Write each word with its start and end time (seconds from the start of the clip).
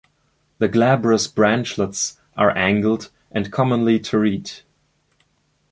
The 0.57 0.67
glabrous 0.67 1.27
branchlets 1.27 2.17
are 2.35 2.49
angled 2.57 3.11
and 3.31 3.51
commonly 3.51 3.99
terete. 3.99 4.63